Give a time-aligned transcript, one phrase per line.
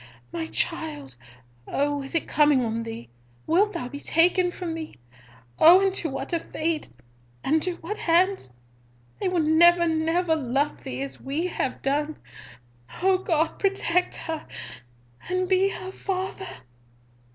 [0.31, 1.15] my child!
[1.67, 3.07] Oh, is it coming on thee?
[3.45, 4.95] Wilt thou be taken from me!
[5.59, 6.89] Oh, and to what a fate!
[7.43, 8.51] And to what hands!
[9.19, 12.17] They will never never love thee as we have done!
[13.03, 14.47] O God, protect her,
[15.29, 16.47] and be her Father."